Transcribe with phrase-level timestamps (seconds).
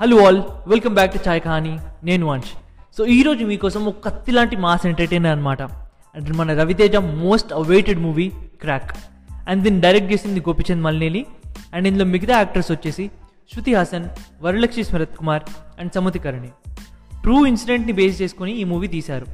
[0.00, 2.50] Hello all welcome back to Chai Kahani నేను Vansh
[2.98, 8.32] so ఈరోజు మీకోసం ఒక కత్తి లాంటి మాస్ ఎంటర్టైనర్ అనమాట అంటే మన Raviteja most awaited movie
[8.60, 8.96] Krack
[9.48, 11.26] and దీన్ని డైరెక్ట్ చేసింది గోపిచంద్ మల్నేలి
[11.74, 13.10] అండ్ ఇందులో మిగతా యాక్టర్స్ వచ్చేసి
[13.54, 14.08] Shruti Haasan
[14.42, 15.42] Varalakshmi Sarath Kumar
[15.80, 16.48] and Samuthirakani.
[17.22, 19.26] True ఇన్సిడెంట్ని బేస్ చేసుకొని ఈ మూవీ తీశారు.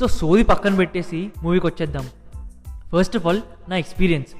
[0.00, 2.06] సో సోది పక్కన పెట్టేసి మూవీకి వచ్చేద్దాం.
[2.96, 4.30] ఫస్ట్ ఆఫ్ ఆల్ నా ఎక్స్పీరియన్స్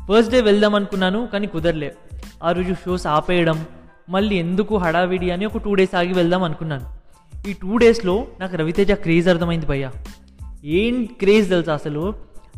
[0.00, 1.94] ఫస్ట్ డే వెళ్దాం అనుకున్నాను కానీ కుదరలే.
[2.44, 3.66] ఆ రోజు షోస్ ఆపేయడం
[4.08, 6.86] మళ్ళీ ఎందుకు హడావిడి అని ఒక టూ డేస్ ఆగి వెళ్దాం అనుకున్నాను.
[7.48, 9.92] ఈ టూ డేస్లో నాకు రవితేజ క్రేజ్ అర్థమైంది భయ్యా.
[10.64, 12.14] ఏం క్రేజ్ తెలుసా అసలు?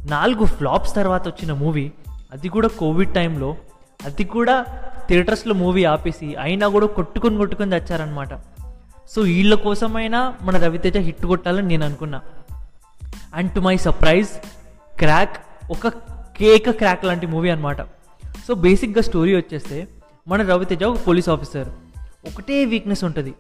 [0.06, 1.92] నాలుగు ఫ్లాప్స్ తర్వాత వచ్చిన మూవీ
[2.32, 3.56] అది కూడా కోవిడ్ టైంలో
[4.04, 4.64] అది కూడా
[5.08, 8.34] థియేటర్స్లో మూవీ ఆపేసి అయినా కూడా కొట్టుకొని కొట్టుకొని తెచ్చారనమాట
[9.10, 12.20] సో వీళ్ళ కోసమైనా మన రవితేజ హిట్ కొట్టాలని నేను అనుకున్నా.
[13.34, 14.28] And to my surprise
[14.98, 15.36] crack
[15.70, 15.88] ఒక
[16.38, 17.82] కేక క్రాక్ లాంటి మూవీ అనమాట
[18.48, 19.88] సో బేసిక్గా స్టోరీ వచ్చేస్తే
[20.28, 21.68] మన రవితేజ ఒక పోలీస్ ఆఫీసర్.
[22.26, 23.34] ఒకటే వీక్నెస్ ఉంటుంది.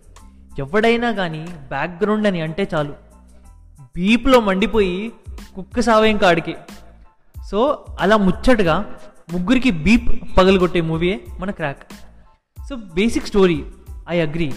[0.58, 2.94] ఎవడైనా కానీ బ్యాక్గ్రౌండ్ అని అంటే చాలు.
[3.80, 5.12] బీప్లో మండిపోయి
[5.56, 6.54] కుక్క సావేం కాడికి.
[7.50, 8.98] సో అలా ముచ్చటగా
[9.32, 11.92] ముగ్గురికి బీప్ పగలగొట్టే మూవీయే మన crack
[12.68, 13.64] so basic story
[14.08, 14.52] I agree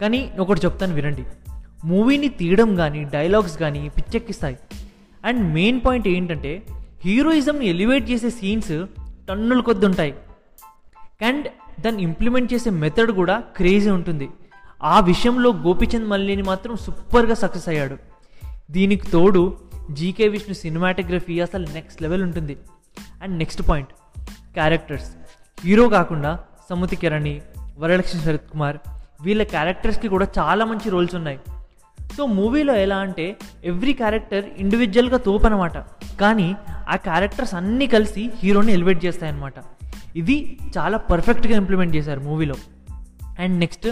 [0.00, 1.24] కానీ ఒకటి చెప్తాను వినండి.
[1.84, 4.58] మూవీని తీయడం కానీ డైలాగ్స్ కానీ పిచ్చెక్కిస్తాయి.
[5.24, 6.62] అండ్ మెయిన్ పాయింట్ ఏంటంటే
[7.04, 8.86] హీరోయిజంని ఎలివేట్ చేసే సీన్స్
[9.28, 10.14] టన్నుల కొద్ది ఉంటాయి
[11.26, 11.48] అండ్
[11.80, 14.28] దాన్ని ఇంప్లిమెంట్ చేసే మెథడ్ కూడా క్రేజీ ఉంటుంది.
[14.82, 17.96] ఆ విషయంలో గోపిచంద్ మల్లిని మాత్రం సూపర్గా సక్సెస్ అయ్యాడు.
[18.70, 19.58] దీనికి తోడు
[19.90, 22.56] జీకే విష్ణు సినిమాటోగ్రఫీ అసలు నెక్స్ట్ లెవెల్ ఉంటుంది.
[23.22, 23.88] And next point
[24.52, 25.10] characters
[25.64, 26.38] hero కాకుండా
[26.70, 27.42] సముతి కిరణి
[27.78, 28.76] వరలక్ష్మి శరత్ కుమార్
[29.22, 31.38] వీళ్ళ క్యారెక్టర్స్కి కూడా చాలా మంచి రోల్స్ ఉన్నాయి.
[32.16, 35.78] సో మూవీలో ఎలా అంటే ఎవ్రీ క్యారెక్టర్ ఇండివిజువల్గా తోపనమాట.
[36.20, 36.56] కానీ
[36.88, 39.54] ఆ క్యారెక్టర్స్ అన్నీ కలిసి హీరోని ఎలివేట్ చేస్తాయన్నమాట.
[40.16, 42.54] ఇది చాలా పర్ఫెక్ట్గా ఇంప్లిమెంట్ చేశారు మూవీలో
[43.38, 43.88] అండ్ నెక్స్ట్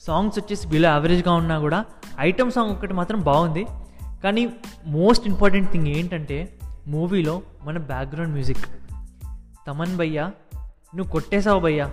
[0.00, 1.84] సాంగ్స్ వచ్చేసి బిలో యావరేజ్గా ఉన్నా కూడా
[2.20, 3.66] ఐటమ్ సాంగ్ ఒకటి మాత్రం బాగుంది.
[4.24, 4.48] కానీ
[4.86, 8.66] మోస్ట్ ఇంపార్టెంట్ థింగ్ ఏంటంటే మూవీలో మన బ్యాక్గ్రౌండ్ మ్యూజిక్
[9.68, 10.32] తమన్ భయ్యా
[10.96, 11.90] నువ్వు కొట్టేశావు భయ్యా.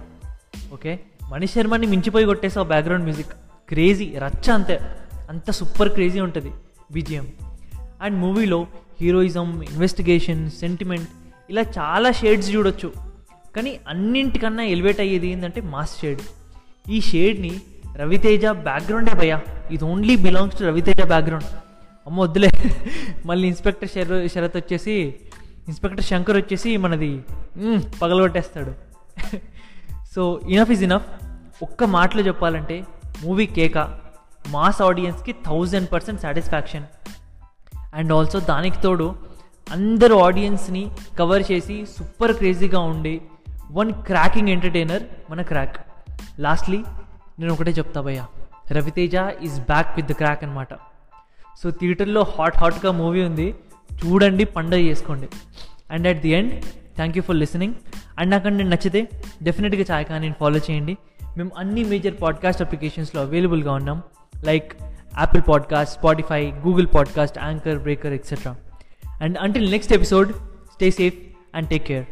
[0.74, 1.00] ఓకే
[1.30, 3.32] మణి శర్మని మించిపోయి కొట్టేశావు బ్యాక్గ్రౌండ్ మ్యూజిక్
[3.70, 4.80] క్రేజీ రచ్చ అంతే.
[5.30, 6.52] అంత సూపర్ క్రేజీ ఉంటుంది
[6.92, 7.28] బీజిఎం
[8.02, 8.68] అండ్ మూవీలో
[9.02, 11.10] హీరోయిజం ఇన్వెస్టిగేషన్ సెంటిమెంట్
[11.50, 13.11] ఇలా చాలా షేడ్స్ చూడొచ్చు.
[13.56, 16.22] కానీ అన్నింటికన్నా ఎలివేట్ అయ్యేది ఏంటంటే మాస్ షేడ్
[16.92, 17.54] ఈ షేడ్ని
[17.98, 19.42] రవితేజ బ్యాక్గ్రౌండే భయ్యా.
[19.72, 21.50] ఇది only belongs to Raviteja background
[22.08, 22.50] అమ్మ వద్దులే.
[23.26, 24.96] మళ్ళీ ఇన్స్పెక్టర్ శర శరత్ వచ్చేసి
[25.68, 27.12] ఇన్స్పెక్టర్ శంకర్ వచ్చేసి మనది
[28.02, 28.72] పగలగొట్టేస్తాడు.
[30.16, 31.10] సో ఇనఫ్ ఇస్ ఇనఫ్
[31.64, 32.78] ఒక్క మాటలో చెప్పాలంటే
[33.24, 33.78] మూవీ కేక
[34.50, 36.86] మాస్ ఆడియన్స్కి thousand percent satisfaction
[37.94, 39.08] and also దానికి తోడు
[39.72, 40.84] అందరు ఆడియన్స్ని
[41.20, 43.22] కవర్ చేసి సూపర్ క్రేజీగా ఉండి
[43.72, 45.76] వన్ క్రాకింగ్ ఎంటర్టైనర్ మన క్రాక్
[46.40, 46.84] లాస్ట్లీ
[47.40, 48.26] నేను ఒకటే చెప్తా భయ్యా.
[48.72, 49.12] Raviteja
[49.42, 50.74] is back with the crack అనమాట
[51.64, 53.56] సో థియేటర్లో హాట్ హాట్గా మూవీ ఉంది.
[54.06, 55.28] చూడండి పండగ చేసుకోండి.
[55.92, 56.64] And at the end
[56.96, 57.74] thank you for listening
[58.20, 59.08] and నాకంటే నేను నచ్చితే
[59.44, 60.98] డెఫినెట్గా చాయ్ కానీ ఫాలో చేయండి.
[61.38, 64.02] మేము అన్ని మేజర్ పాడ్కాస్ట్ అప్లికేషన్స్లో అవైలబుల్గా ఉన్నాం.
[64.46, 64.74] Like
[65.20, 68.56] Apple podcast Spotify Google podcast anchor breaker etcetera
[69.22, 70.34] and until next episode
[70.74, 71.16] stay safe
[71.56, 72.06] and take care